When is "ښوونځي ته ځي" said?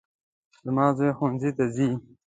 1.17-1.89